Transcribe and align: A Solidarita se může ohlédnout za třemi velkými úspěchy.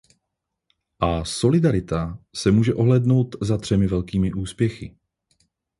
A 0.99 1.25
Solidarita 1.25 2.19
se 2.35 2.51
může 2.51 2.73
ohlédnout 2.73 3.35
za 3.41 3.57
třemi 3.57 3.87
velkými 3.87 4.33
úspěchy. 4.33 4.95